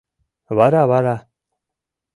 —Вара-вара... 0.57 1.15